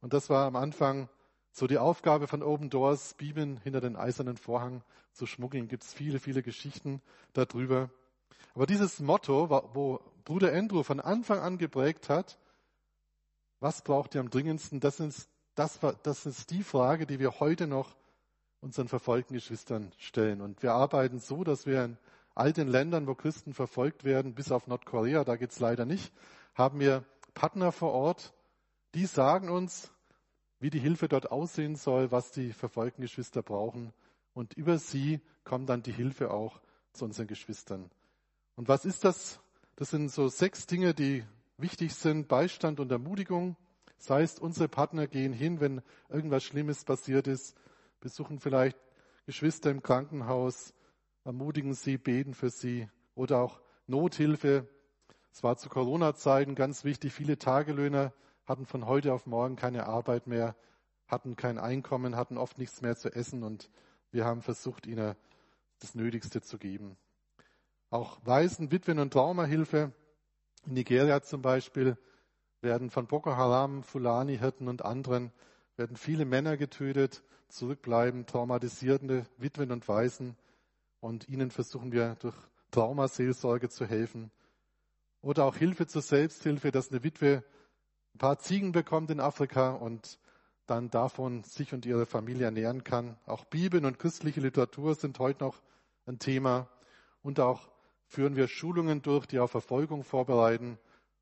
[0.00, 1.08] Und das war am Anfang
[1.50, 5.68] so die Aufgabe von Open Doors, Bibeln hinter den eisernen Vorhang zu schmuggeln.
[5.68, 7.00] Gibt es viele, viele Geschichten
[7.32, 7.90] darüber.
[8.54, 12.38] Aber dieses Motto, wo Bruder Andrew von Anfang an geprägt hat,
[13.60, 17.66] was braucht ihr am dringendsten, das ist, das, das ist die Frage, die wir heute
[17.66, 17.96] noch
[18.60, 20.40] unseren verfolgten Geschwistern stellen.
[20.40, 21.98] Und wir arbeiten so, dass wir in
[22.34, 26.12] all den Ländern, wo Christen verfolgt werden, bis auf Nordkorea, da geht's leider nicht,
[26.54, 27.04] haben wir
[27.34, 28.32] Partner vor Ort,
[28.94, 29.90] die sagen uns,
[30.60, 33.92] wie die Hilfe dort aussehen soll, was die verfolgten Geschwister brauchen.
[34.32, 36.60] Und über sie kommt dann die Hilfe auch
[36.92, 37.90] zu unseren Geschwistern.
[38.54, 39.40] Und was ist das?
[39.76, 41.24] Das sind so sechs Dinge, die
[41.56, 42.28] wichtig sind.
[42.28, 43.56] Beistand und Ermutigung.
[43.98, 47.56] Das heißt, unsere Partner gehen hin, wenn irgendwas Schlimmes passiert ist,
[48.00, 48.76] besuchen vielleicht
[49.26, 50.74] Geschwister im Krankenhaus,
[51.24, 54.68] ermutigen sie, beten für sie oder auch Nothilfe.
[55.30, 57.12] Es war zu Corona-Zeiten ganz wichtig.
[57.12, 58.12] Viele Tagelöhner
[58.44, 60.54] hatten von heute auf morgen keine Arbeit mehr,
[61.06, 63.70] hatten kein Einkommen, hatten oft nichts mehr zu essen und
[64.10, 65.14] wir haben versucht, ihnen
[65.78, 66.96] das Nötigste zu geben.
[67.92, 69.92] Auch Waisen, Witwen und Traumahilfe
[70.64, 71.98] in Nigeria zum Beispiel
[72.62, 75.30] werden von Boko Haram, Fulani-Hirten und anderen
[75.76, 80.38] werden viele Männer getötet zurückbleiben, traumatisierende Witwen und Waisen.
[81.00, 82.34] Und ihnen versuchen wir durch
[82.70, 84.30] Traumaseelsorge zu helfen.
[85.20, 87.44] Oder auch Hilfe zur Selbsthilfe, dass eine Witwe
[88.14, 90.18] ein paar Ziegen bekommt in Afrika und
[90.64, 93.18] dann davon sich und ihre Familie ernähren kann.
[93.26, 95.60] Auch Bibeln und christliche Literatur sind heute noch
[96.06, 96.70] ein Thema.
[97.22, 97.71] Und auch
[98.12, 100.78] führen wir Schulungen durch, die auf Verfolgung vorbereiten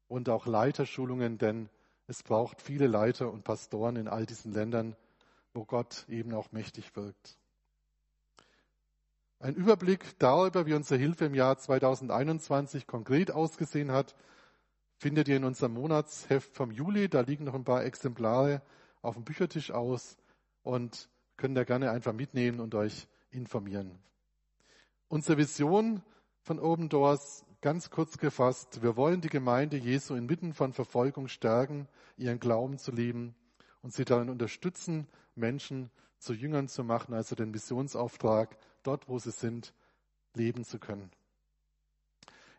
[0.09, 1.69] und auch Leiterschulungen, denn
[2.09, 4.97] es braucht viele Leiter und Pastoren in all diesen Ländern,
[5.55, 7.39] wo Gott eben auch mächtig wirkt.
[9.39, 14.17] Ein Überblick darüber, wie unsere Hilfe im Jahr 2021 konkret ausgesehen hat,
[14.97, 17.09] findet ihr in unserem Monatsheft vom Juli.
[17.09, 18.63] Da liegen noch ein paar Exemplare
[19.01, 20.17] auf dem Büchertisch aus
[20.65, 23.97] und könnt ihr gerne einfach mitnehmen und euch informieren.
[25.07, 26.03] Unsere Vision
[26.43, 31.89] von Open Doors, ganz kurz gefasst, wir wollen die Gemeinde Jesu inmitten von Verfolgung stärken,
[32.17, 33.35] ihren Glauben zu leben
[33.83, 39.31] und sie darin unterstützen, Menschen zu Jüngern zu machen, also den Missionsauftrag, dort wo sie
[39.31, 39.75] sind,
[40.35, 41.11] leben zu können.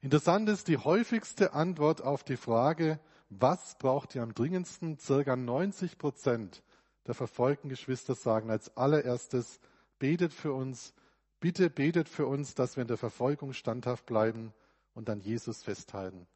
[0.02, 4.98] Interessant ist die häufigste Antwort auf die Frage, was braucht ihr am dringendsten?
[4.98, 6.64] Circa 90 Prozent
[7.08, 9.60] der verfolgten Geschwister sagen als allererstes,
[10.00, 10.94] betet für uns,
[11.42, 14.54] bitte betet für uns, dass wir in der Verfolgung standhaft bleiben
[14.94, 16.28] und an Jesus festhalten.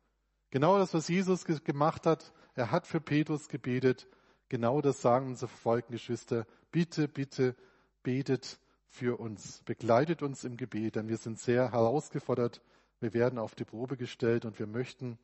[0.50, 2.34] Genau das, was Jesus gemacht hat.
[2.56, 4.08] Er hat für Petrus gebetet.
[4.50, 6.46] Genau das sagen unsere verfolgten Geschwister.
[6.72, 7.56] Bitte, bitte
[8.04, 9.62] betet für uns.
[9.65, 12.62] Begleitet uns im Gebet, denn wir sind sehr herausgefordert.
[13.00, 15.18] Wir werden auf die Probe gestellt und wir möchten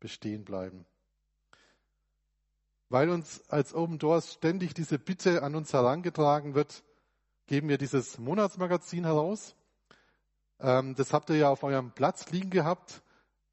[0.00, 0.84] bestehen bleiben.
[2.90, 6.84] Weil uns als Open Doors ständig diese Bitte an uns herangetragen wird,
[7.46, 9.54] geben wir dieses Monatsmagazin heraus.
[10.60, 13.02] Ähm, das habt ihr ja auf eurem Platz liegen gehabt.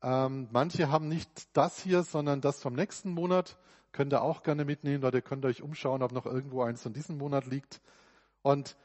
[0.02, 3.58] Ähm, manche haben nicht das hier, sondern das vom nächsten Monat.
[3.92, 6.94] Könnt ihr auch gerne mitnehmen, oder ihr könnt euch umschauen, ob noch irgendwo eins von
[6.94, 7.82] diesem Monat liegt.
[8.42, 8.78] Und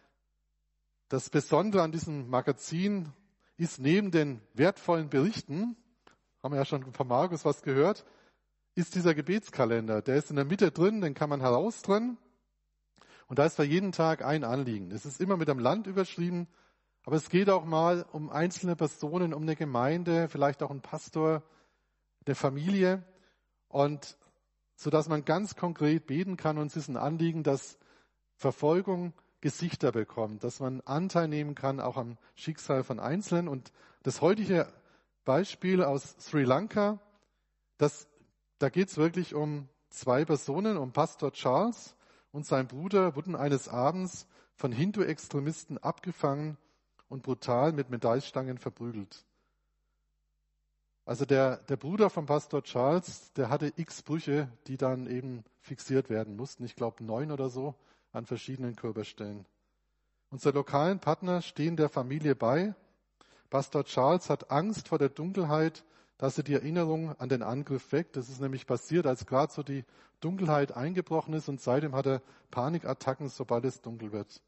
[1.08, 3.12] das Besondere an diesem Magazin
[3.56, 5.76] ist neben den wertvollen Berichten,
[6.42, 8.04] haben wir ja schon von Markus was gehört,
[8.74, 10.02] ist dieser Gebetskalender.
[10.02, 12.18] Der ist in der Mitte drin, den kann man heraus drin.
[13.26, 14.90] Und da ist für jeden Tag ein Anliegen.
[14.90, 16.48] Es ist immer mit einem Land überschrieben,
[17.04, 21.42] aber es geht auch mal um einzelne Personen, um eine Gemeinde, vielleicht auch einen Pastor,
[22.24, 23.04] eine Familie.
[23.68, 24.16] Und
[24.76, 26.58] so dass man ganz konkret beten kann.
[26.58, 27.78] Und es ist ein Anliegen, dass
[28.36, 33.48] Verfolgung Gesichter bekommt, dass man Anteil nehmen kann auch am Schicksal von Einzelnen.
[33.48, 34.72] Und das heutige
[35.24, 37.00] Beispiel aus Sri Lanka,
[37.78, 38.08] das
[38.58, 41.95] da geht es wirklich um zwei Personen, um Pastor Charles
[42.36, 46.58] und sein Bruder wurden eines Abends von Hindu-Extremisten abgefangen
[47.08, 49.24] und brutal mit Medaillstangen verprügelt.
[51.06, 56.10] Also der, der Bruder von Pastor Charles, der hatte x Brüche, die dann eben fixiert
[56.10, 56.66] werden mussten.
[56.66, 57.74] Ich glaube neun oder so
[58.12, 59.46] an verschiedenen Körperstellen.
[60.28, 62.74] Unsere lokalen Partner stehen der Familie bei.
[63.48, 65.84] Pastor Charles hat Angst vor der Dunkelheit
[66.18, 68.16] dass er die Erinnerung an den Angriff weckt.
[68.16, 69.84] Das ist nämlich passiert, als gerade so die
[70.20, 74.42] Dunkelheit eingebrochen ist und seitdem hat er Panikattacken, sobald es dunkel wird.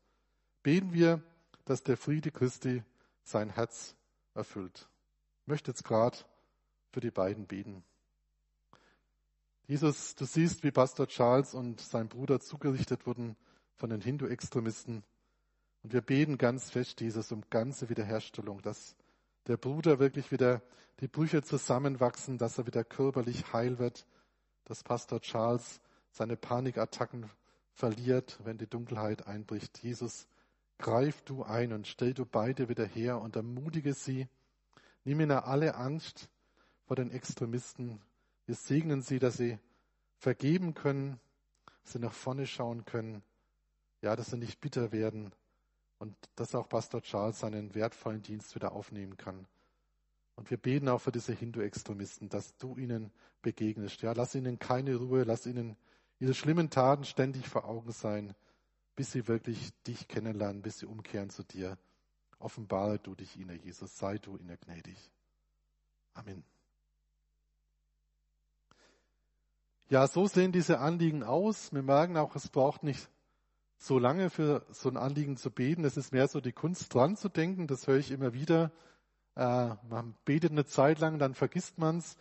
[0.63, 1.23] Beten wir,
[1.65, 2.83] dass der Friede Christi
[3.23, 3.95] sein Herz
[4.35, 4.89] erfüllt.
[5.43, 6.17] Ich möchte jetzt gerade
[6.91, 7.85] für die beiden beten.
[9.67, 13.37] Jesus, du siehst, wie Pastor Charles und sein Bruder zugerichtet wurden
[13.75, 15.05] von den Hindu-Extremisten.
[15.83, 18.97] Und wir beten ganz fest, Jesus, um ganze Wiederherstellung, dass
[19.47, 20.63] der Bruder wirklich wieder
[21.01, 24.07] die Brüche zusammenwachsen, dass er wieder körperlich heil wird,
[24.65, 27.31] dass Pastor Charles seine Panikattacken
[27.73, 29.83] verliert, wenn die Dunkelheit einbricht.
[29.83, 30.27] Jesus,
[30.79, 34.29] greif du ein und stell du beide wieder her und ermutige sie.
[35.05, 36.29] Nimm ihnen alle Angst
[36.87, 38.01] vor den Extremisten.
[38.47, 39.59] Wir segnen sie, dass sie
[40.17, 41.21] vergeben können,
[41.83, 43.23] dass sie nach vorne schauen können.
[44.03, 45.33] Ja, dass sie nicht bitter werden,
[45.99, 49.47] und dass auch Pastor Charles seinen wertvollen Dienst wieder aufnehmen kann.
[50.37, 53.11] Und wir beten auch für diese Hindu-Extremisten, dass du ihnen
[53.43, 54.03] begegnest.
[54.03, 55.77] Ja, lass ihnen keine Ruhe, lass ihnen
[56.21, 58.35] ihre schlimmen Taten ständig vor Augen sein,
[58.95, 61.77] bis sie wirklich dich kennenlernen, bis sie umkehren zu dir.
[62.39, 64.97] Offenbare du dich ihnen, Jesus, sei du ihnen gnädig.
[66.15, 66.45] Amen.
[69.89, 71.73] Ja, so sehen diese Anliegen aus.
[71.73, 73.09] Wir merken auch, es braucht nicht
[73.79, 75.85] so lange für so ein Anliegen zu beten.
[75.85, 77.69] Es ist mehr so die Kunst dran zu denken.
[77.69, 78.73] Das höre ich immer wieder.
[79.37, 82.17] Äh, man betet eine Zeit lang, dann vergisst man es.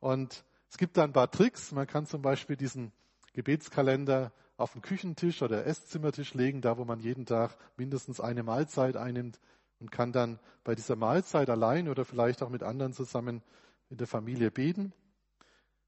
[0.00, 1.70] Und es gibt da ein paar Tricks.
[1.72, 2.92] Man kann zum Beispiel diesen
[3.32, 8.96] Gebetskalender auf den Küchentisch oder Esszimmertisch legen, da wo man jeden Tag mindestens eine Mahlzeit
[8.96, 9.38] einnimmt
[9.78, 13.42] und kann dann bei dieser Mahlzeit allein oder vielleicht auch mit anderen zusammen
[13.90, 14.92] in der Familie beten.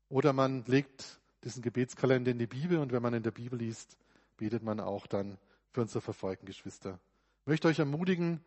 [0.09, 3.97] Oder man legt diesen Gebetskalender in die Bibel und wenn man in der Bibel liest,
[4.39, 5.37] betet man auch dann
[5.71, 6.99] für unsere verfolgten Geschwister.
[7.43, 8.43] Ich möchte euch ermutigen,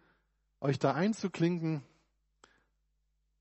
[0.60, 1.84] euch da einzuklinken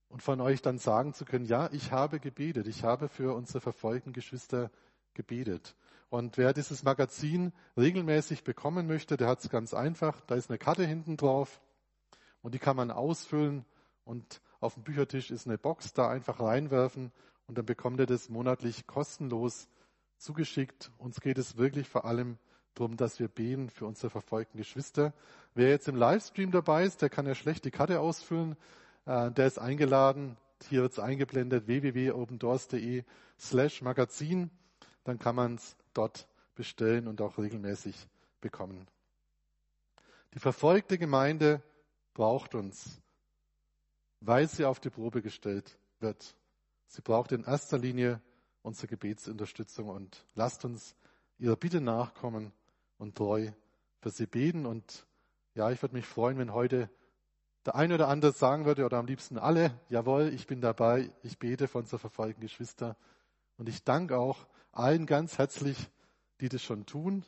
[0.08, 3.60] und von euch dann sagen zu können, ja, ich habe gebetet, ich habe für unsere
[3.60, 4.70] verfolgten Geschwister
[5.14, 5.74] gebetet.
[6.10, 10.20] Und wer dieses Magazin regelmäßig bekommen möchte, der hat es ganz einfach.
[10.22, 11.60] Da ist eine Karte hinten drauf
[12.42, 13.64] und die kann man ausfüllen
[14.04, 17.12] und auf dem Büchertisch ist eine Box, da einfach reinwerfen
[17.46, 19.68] und dann bekommt ihr das monatlich kostenlos
[20.20, 20.92] zugeschickt.
[20.98, 22.38] Uns geht es wirklich vor allem
[22.74, 25.12] darum, dass wir beten für unsere verfolgten Geschwister.
[25.54, 28.56] Wer jetzt im Livestream dabei ist, der kann ja schlecht die Karte ausfüllen.
[29.06, 30.36] Äh, der ist eingeladen.
[30.68, 33.04] Hier wird es eingeblendet www.opendoors.de
[33.38, 34.50] slash Magazin.
[35.04, 37.96] Dann kann man es dort bestellen und auch regelmäßig
[38.40, 38.86] bekommen.
[40.34, 41.62] Die verfolgte Gemeinde
[42.14, 43.00] braucht uns,
[44.20, 46.36] weil sie auf die Probe gestellt wird.
[46.86, 48.20] Sie braucht in erster Linie
[48.62, 50.94] unsere Gebetsunterstützung und lasst uns
[51.38, 52.52] ihrer Bitte nachkommen
[52.98, 53.50] und treu
[54.00, 54.66] für sie beten.
[54.66, 55.06] Und
[55.54, 56.90] ja, ich würde mich freuen, wenn heute
[57.66, 61.38] der eine oder andere sagen würde, oder am liebsten alle, jawohl, ich bin dabei, ich
[61.38, 62.96] bete für unsere verfolgten Geschwister.
[63.58, 65.90] Und ich danke auch allen ganz herzlich,
[66.40, 67.24] die das schon tun.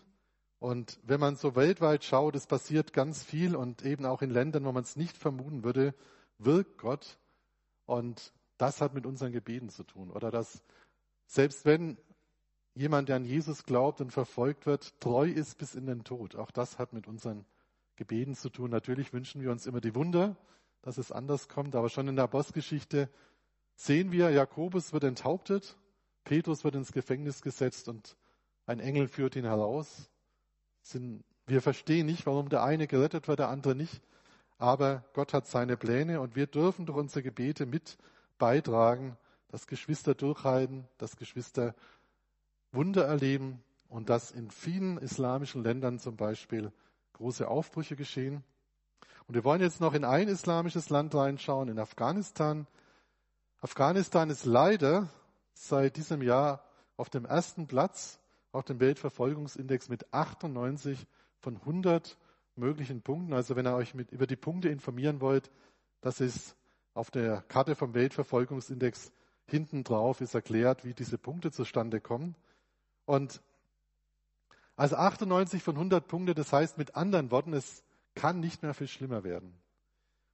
[0.59, 4.64] Und wenn man so weltweit schaut, es passiert ganz viel und eben auch in Ländern,
[4.64, 5.95] wo man es nicht vermuten würde,
[6.38, 7.18] wirkt Gott.
[7.85, 10.11] Und das hat mit unseren Gebeten zu tun.
[10.11, 10.62] Oder dass
[11.27, 11.97] selbst wenn
[12.75, 16.51] jemand, der an Jesus glaubt und verfolgt wird, treu ist bis in den Tod, auch
[16.51, 17.45] das hat mit unseren
[17.97, 18.71] Gebeten zu tun.
[18.71, 20.37] Natürlich wünschen wir uns immer die Wunder,
[20.81, 23.09] dass es anders kommt, aber schon in der Apostelgeschichte
[23.75, 25.77] sehen wir, Jakobus wird enthauptet,
[26.25, 28.17] Petrus wird ins Gefängnis gesetzt und
[28.67, 30.11] ein Engel führt ihn heraus.
[31.47, 34.03] Wir verstehen nicht, warum der eine gerettet wird, der andere nicht.
[34.59, 37.99] Aber Gott hat seine Pläne und wir dürfen durch unsere Gebete mit
[38.39, 39.17] beitragen,
[39.53, 41.75] dass Geschwister durchhalten, dass Geschwister
[42.73, 46.73] Wunder erleben und dass in vielen islamischen Ländern zum Beispiel
[47.12, 48.43] große Aufbrüche geschehen.
[49.29, 52.67] Und wir wollen jetzt noch in ein islamisches Land reinschauen, in Afghanistan.
[53.61, 55.11] Afghanistan ist leider
[55.53, 56.65] seit diesem Jahr
[56.97, 58.19] auf dem ersten Platz
[58.53, 61.07] auf dem Weltverfolgungsindex mit 98
[61.41, 62.17] von 100
[62.57, 63.35] möglichen Punkten.
[63.35, 65.51] Also wenn ihr euch mit, über die Punkte informieren wollt,
[66.01, 66.57] das ist
[66.95, 69.12] auf der Karte vom Weltverfolgungsindex
[69.53, 72.35] hinten drauf ist erklärt, wie diese Punkte zustande kommen.
[73.05, 73.41] Und
[74.75, 77.85] also 98 von 100 Punkte, das heißt mit anderen Worten, es
[78.15, 79.57] kann nicht mehr viel schlimmer werden.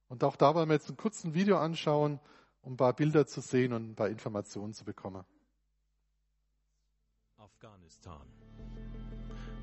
[0.07, 2.19] Und auch da wollen wir jetzt ein kurzes Video anschauen,
[2.61, 5.23] um ein paar Bilder zu sehen und ein paar Informationen zu bekommen.
[7.37, 8.25] Afghanistan.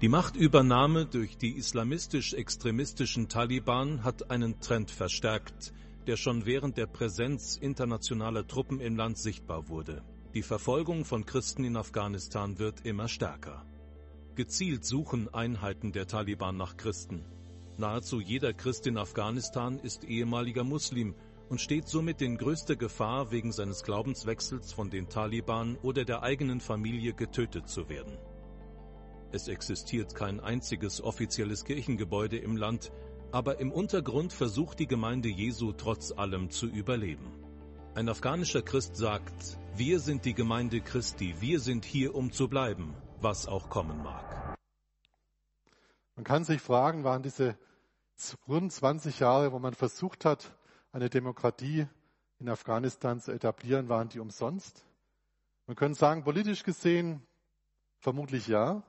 [0.02, 5.72] Die Machtübernahme durch die islamistisch-extremistischen Taliban hat einen Trend verstärkt,
[6.06, 10.02] der schon während der Präsenz internationaler Truppen im Land sichtbar wurde.
[10.34, 13.64] Die Verfolgung von Christen in Afghanistan wird immer stärker.
[14.34, 17.24] Gezielt suchen Einheiten der Taliban nach Christen.
[17.78, 21.14] Nahezu jeder Christ in Afghanistan ist ehemaliger Muslim
[21.48, 26.60] und steht somit in größter Gefahr, wegen seines Glaubenswechsels von den Taliban oder der eigenen
[26.60, 28.18] Familie getötet zu werden.
[29.32, 32.92] Es existiert kein einziges offizielles Kirchengebäude im Land,
[33.32, 37.32] aber im Untergrund versucht die Gemeinde Jesu trotz allem zu überleben.
[37.94, 42.94] Ein afghanischer Christ sagt, wir sind die Gemeinde Christi, wir sind hier, um zu bleiben,
[43.20, 44.56] was auch kommen mag.
[46.14, 47.58] Man kann sich fragen, waren diese
[48.48, 50.56] rund 20 Jahre, wo man versucht hat,
[50.92, 51.86] eine Demokratie
[52.38, 54.84] in Afghanistan zu etablieren, waren die umsonst?
[55.66, 57.22] Man könnte sagen, politisch gesehen
[57.98, 58.82] vermutlich ja,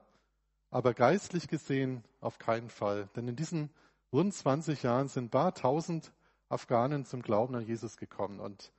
[0.70, 3.10] aber geistlich gesehen auf keinen Fall.
[3.16, 3.70] Denn in diesen
[4.12, 6.12] rund 20 Jahren sind ein paar tausend
[6.50, 8.40] Afghanen zum Glauben an Jesus gekommen.
[8.40, 8.72] Und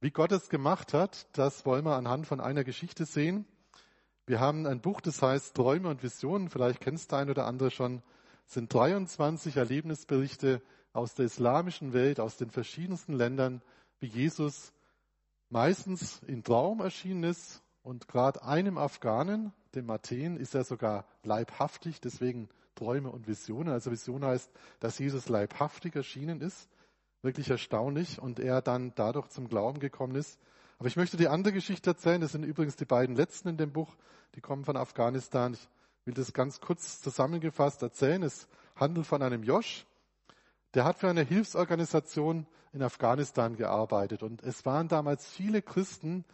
[0.00, 3.44] wie Gott es gemacht hat, das wollen wir anhand von einer Geschichte sehen.
[4.26, 7.70] Wir haben ein Buch, das heißt Träume und Visionen, vielleicht kennst du ein oder andere
[7.70, 8.02] schon,
[8.44, 13.62] das sind 23 Erlebnisberichte aus der islamischen Welt, aus den verschiedensten Ländern,
[13.98, 14.72] wie Jesus
[15.48, 22.00] meistens in Traum erschienen ist und gerade einem Afghanen, dem Athen, ist er sogar leibhaftig,
[22.00, 23.72] deswegen Träume und Visionen.
[23.72, 26.68] Also Vision heißt, dass Jesus leibhaftig erschienen ist.
[27.22, 30.40] Wirklich erstaunlich und er dann dadurch zum Glauben gekommen ist.
[30.78, 32.20] Aber ich möchte die andere Geschichte erzählen.
[32.20, 33.94] Das sind übrigens die beiden letzten in dem Buch.
[34.34, 35.52] Die kommen von Afghanistan.
[35.52, 35.68] Ich
[36.06, 38.22] will das ganz kurz zusammengefasst erzählen.
[38.22, 39.86] Es handelt von einem Josh,
[40.74, 44.22] der hat für eine Hilfsorganisation in Afghanistan gearbeitet.
[44.22, 46.24] Und es waren damals viele Christen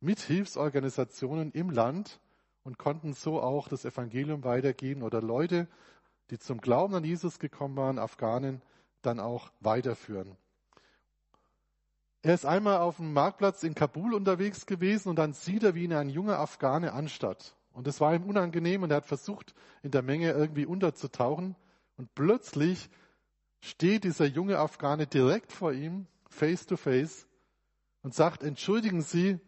[0.00, 2.20] mit Hilfsorganisationen im Land
[2.62, 5.68] und konnten so auch das Evangelium weitergeben oder Leute,
[6.30, 8.62] die zum Glauben an Jesus gekommen waren, Afghanen,
[9.02, 10.36] dann auch weiterführen.
[12.22, 15.84] Er ist einmal auf dem Marktplatz in Kabul unterwegs gewesen und dann sieht er, wie
[15.84, 17.56] ihn ein junger Afghane anstatt.
[17.72, 21.56] Und es war ihm unangenehm und er hat versucht, in der Menge irgendwie unterzutauchen.
[21.96, 22.90] Und plötzlich
[23.60, 27.26] steht dieser junge Afghane direkt vor ihm, face to face,
[28.02, 29.38] und sagt, entschuldigen Sie,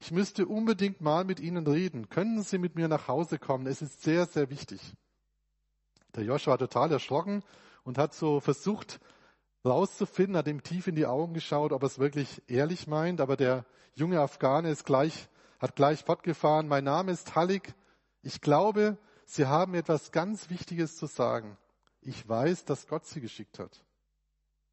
[0.00, 2.08] ich müsste unbedingt mal mit Ihnen reden.
[2.08, 3.66] Können Sie mit mir nach Hause kommen?
[3.66, 4.80] Es ist sehr, sehr wichtig.
[6.14, 7.42] Der Joshua war total erschrocken
[7.84, 9.00] und hat so versucht
[9.64, 13.20] rauszufinden, hat ihm tief in die Augen geschaut, ob er es wirklich ehrlich meint.
[13.20, 16.68] Aber der junge Afghane ist gleich, hat gleich fortgefahren.
[16.68, 17.74] Mein Name ist Halik.
[18.22, 21.58] Ich glaube, Sie haben etwas ganz Wichtiges zu sagen
[22.08, 23.84] ich weiß, dass Gott sie geschickt hat.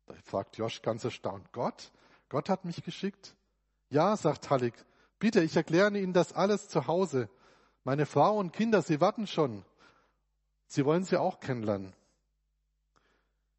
[0.06, 1.92] Da fragt Josh ganz erstaunt, Gott?
[2.30, 3.36] Gott hat mich geschickt?
[3.90, 4.74] Ja, sagt Hallig,
[5.20, 7.30] bitte, ich erkläre Ihnen das alles zu Hause.
[7.84, 9.64] Meine Frau und Kinder, sie warten schon.
[10.68, 11.94] Sie wollen sie auch kennenlernen.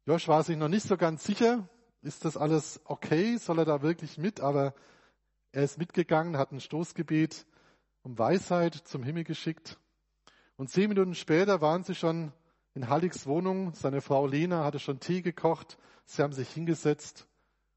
[0.05, 1.67] Josh war sich noch nicht so ganz sicher,
[2.01, 4.73] ist das alles okay, soll er da wirklich mit, aber
[5.51, 7.45] er ist mitgegangen, hat ein Stoßgebet
[8.03, 9.77] um Weisheit zum Himmel geschickt.
[10.55, 12.31] Und zehn Minuten später waren sie schon
[12.73, 13.73] in Halliks Wohnung.
[13.73, 15.77] Seine Frau Lena hatte schon Tee gekocht.
[16.05, 17.27] Sie haben sich hingesetzt.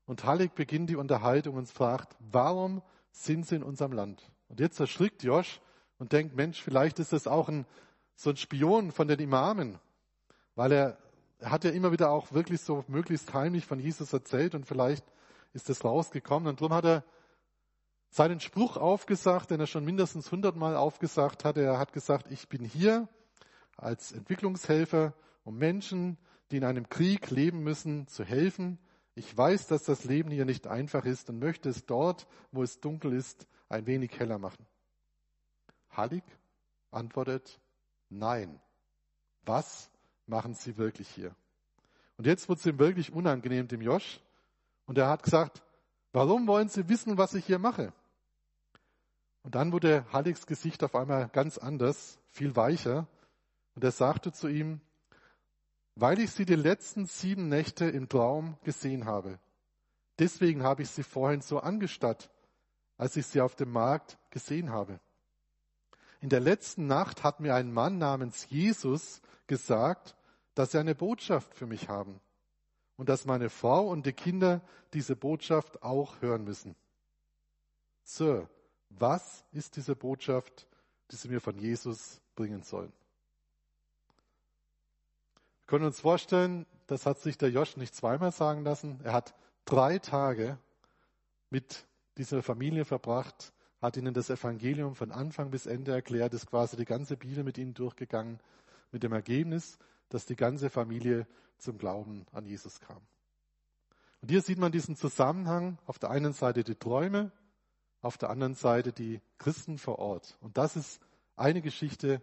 [0.06, 4.22] Und Hallig beginnt die Unterhaltung und fragt, warum sind sie in unserem Land?
[4.48, 5.60] Und jetzt erschrickt Josh
[5.98, 7.66] und denkt, Mensch, vielleicht ist das auch ein,
[8.16, 9.78] so ein Spion von den Imamen.
[10.54, 10.98] Weil er,
[11.38, 15.04] er hat ja immer wieder auch wirklich so möglichst heimlich von Jesus erzählt und vielleicht
[15.52, 16.48] ist das rausgekommen.
[16.48, 17.04] Und darum hat er
[18.10, 21.62] seinen Spruch aufgesagt, den er schon mindestens hundertmal aufgesagt hatte.
[21.62, 23.08] Er hat gesagt, ich bin hier
[23.76, 26.18] als Entwicklungshelfer, um Menschen,
[26.50, 28.78] die in einem Krieg leben müssen, zu helfen.
[29.14, 32.80] Ich weiß, dass das Leben hier nicht einfach ist und möchte es dort, wo es
[32.80, 34.66] dunkel ist, ein wenig heller machen.
[35.90, 36.24] Hallig
[36.90, 37.60] antwortet,
[38.08, 38.60] nein.
[39.42, 39.90] Was
[40.26, 41.34] machen Sie wirklich hier?
[42.16, 44.20] Und jetzt wird es ihm wirklich unangenehm, dem Josch.
[44.86, 45.62] Und er hat gesagt,
[46.12, 47.92] warum wollen Sie wissen, was ich hier mache?
[49.42, 53.06] Und dann wurde Halligs Gesicht auf einmal ganz anders, viel weicher.
[53.74, 54.80] Und er sagte zu ihm,
[56.00, 59.38] weil ich sie die letzten sieben Nächte im Traum gesehen habe.
[60.18, 62.30] Deswegen habe ich sie vorhin so angestarrt,
[62.96, 64.98] als ich sie auf dem Markt gesehen habe.
[66.20, 70.16] In der letzten Nacht hat mir ein Mann namens Jesus gesagt,
[70.54, 72.18] dass sie eine Botschaft für mich haben
[72.96, 74.62] und dass meine Frau und die Kinder
[74.94, 76.76] diese Botschaft auch hören müssen.
[78.04, 78.48] Sir,
[78.88, 80.66] was ist diese Botschaft,
[81.10, 82.92] die sie mir von Jesus bringen sollen?
[85.70, 88.98] Wir können uns vorstellen, das hat sich der Josh nicht zweimal sagen lassen.
[89.04, 90.58] Er hat drei Tage
[91.48, 91.86] mit
[92.18, 96.84] dieser Familie verbracht, hat ihnen das Evangelium von Anfang bis Ende erklärt, ist quasi die
[96.84, 98.40] ganze Bibel mit ihnen durchgegangen,
[98.90, 101.24] mit dem Ergebnis, dass die ganze Familie
[101.56, 103.00] zum Glauben an Jesus kam.
[104.22, 107.30] Und hier sieht man diesen Zusammenhang, auf der einen Seite die Träume,
[108.02, 110.36] auf der anderen Seite die Christen vor Ort.
[110.40, 111.00] Und das ist
[111.36, 112.20] eine Geschichte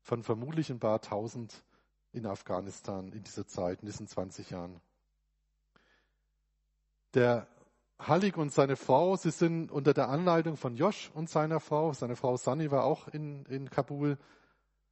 [0.00, 1.62] von vermutlich ein paar tausend
[2.12, 4.80] in Afghanistan in dieser Zeit, in diesen 20 Jahren.
[7.14, 7.46] Der
[7.98, 12.16] Hallig und seine Frau, sie sind unter der Anleitung von Josh und seiner Frau, seine
[12.16, 14.18] Frau Sani war auch in, in Kabul,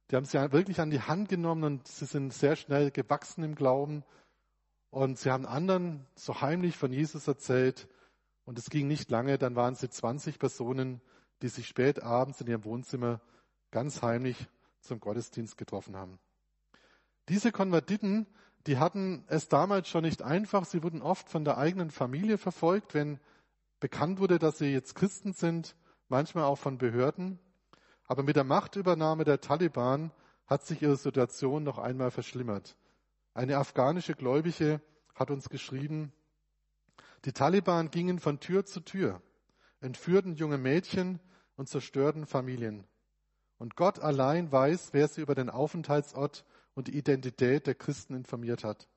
[0.09, 3.55] die haben sie wirklich an die Hand genommen und sie sind sehr schnell gewachsen im
[3.55, 4.03] Glauben.
[4.89, 7.87] Und sie haben anderen so heimlich von Jesus erzählt.
[8.43, 10.99] Und es ging nicht lange, dann waren sie 20 Personen,
[11.41, 13.21] die sich spät abends in ihrem Wohnzimmer
[13.71, 14.49] ganz heimlich
[14.81, 16.19] zum Gottesdienst getroffen haben.
[17.31, 18.27] Diese Konvertiten,
[18.67, 20.65] die hatten es damals schon nicht einfach.
[20.65, 23.21] Sie wurden oft von der eigenen Familie verfolgt, wenn
[23.79, 25.77] bekannt wurde, dass sie jetzt Christen sind,
[26.09, 27.39] manchmal auch von Behörden.
[28.03, 30.11] Aber mit der Machtübernahme der Taliban
[30.45, 32.75] hat sich ihre Situation noch einmal verschlimmert.
[33.33, 34.81] Eine afghanische Gläubige
[35.15, 36.11] hat uns geschrieben,
[37.23, 39.21] die Taliban gingen von Tür zu Tür,
[39.79, 41.21] entführten junge Mädchen
[41.55, 42.83] und zerstörten Familien.
[43.57, 46.43] Und Gott allein weiß, wer sie über den Aufenthaltsort
[46.73, 48.87] und die Identität der Christen informiert hat.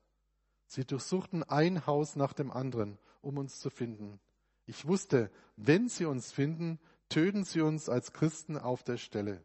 [0.67, 4.19] Sie durchsuchten ein Haus nach dem anderen, um uns zu finden.
[4.65, 9.43] Ich wusste, wenn sie uns finden, töten sie uns als Christen auf der Stelle,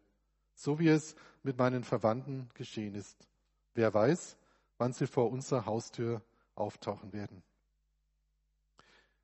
[0.55, 3.29] so wie es mit meinen Verwandten geschehen ist.
[3.75, 4.37] Wer weiß,
[4.79, 6.23] wann sie vor unserer Haustür
[6.55, 7.43] auftauchen werden.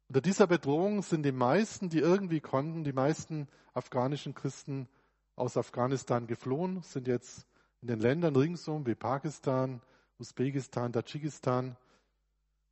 [0.09, 4.89] Unter dieser Bedrohung sind die meisten, die irgendwie konnten, die meisten afghanischen Christen
[5.35, 7.47] aus Afghanistan geflohen, sind jetzt
[7.83, 9.81] in den Ländern ringsum wie Pakistan,
[10.19, 11.77] Usbekistan, Tadschikistan.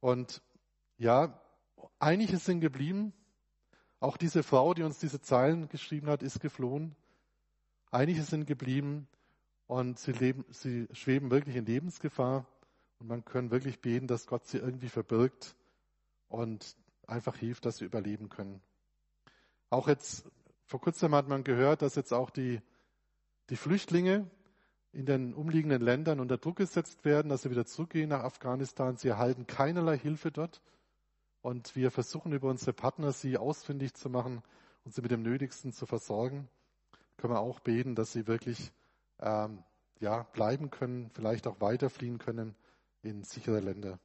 [0.00, 0.42] Und
[0.98, 1.40] ja,
[1.98, 3.12] einige sind geblieben,
[4.00, 6.94] auch diese Frau, die uns diese Zeilen geschrieben hat, ist geflohen.
[7.90, 9.09] Einige sind geblieben
[9.66, 12.46] und sie, leben, sie schweben wirklich in Lebensgefahr.
[12.98, 15.57] Und man kann wirklich beten, dass Gott sie irgendwie verbirgt
[16.28, 16.76] und
[17.07, 18.61] einfach hilft, dass sie überleben können.
[19.70, 20.30] Auch jetzt,
[20.66, 22.61] vor kurzem hat man gehört, dass jetzt auch die,
[23.50, 24.30] die Flüchtlinge
[24.95, 28.97] in den umliegenden Ländern unter Druck gesetzt werden, dass sie wieder zurückgehen nach Afghanistan.
[28.97, 30.62] Sie erhalten keinerlei Hilfe dort.
[31.42, 34.42] Und wir versuchen über unsere Partner, sie ausfindig zu machen
[34.84, 36.49] und sie mit dem Nötigsten zu versorgen.
[37.16, 38.72] Können wir auch beten, dass sie wirklich
[39.20, 39.62] ähm,
[39.99, 42.55] ja, bleiben können, vielleicht auch weiterfliehen können
[43.03, 43.99] in sichere Länder.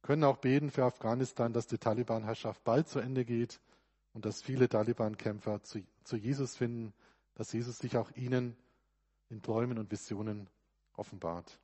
[0.00, 3.60] Wir können auch beten für Afghanistan, dass die Taliban-Herrschaft bald zu Ende geht
[4.14, 6.94] und dass viele Taliban-Kämpfer zu, zu Jesus finden,
[7.34, 8.56] dass Jesus sich auch ihnen
[9.30, 10.50] in Träumen und Visionen
[10.94, 11.58] offenbart.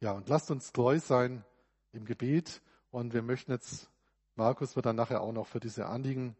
[0.00, 1.44] Ja, und lasst uns treu sein
[1.92, 3.90] im Gebet und wir möchten jetzt,
[4.36, 6.36] Markus wird dann nachher auch noch für diese Anliegen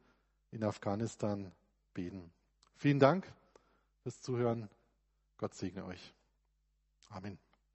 [0.50, 1.52] in Afghanistan
[1.92, 2.30] beten.
[2.76, 3.26] Vielen Dank
[4.02, 4.68] fürs Zuhören.
[5.36, 6.14] Gott segne euch.
[7.08, 7.47] Amen.